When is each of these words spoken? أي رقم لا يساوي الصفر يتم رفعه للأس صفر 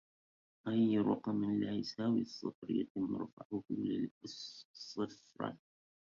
أي 0.67 0.97
رقم 0.99 1.59
لا 1.59 1.71
يساوي 1.71 2.21
الصفر 2.21 2.71
يتم 2.71 3.15
رفعه 3.15 3.63
للأس 3.69 4.67
صفر 4.73 5.53